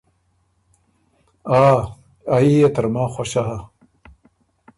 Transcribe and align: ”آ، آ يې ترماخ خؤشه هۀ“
”آ، 1.59 1.61
آ 2.33 2.35
يې 2.47 2.67
ترماخ 2.75 3.09
خؤشه 3.15 3.41
هۀ“ 3.47 3.57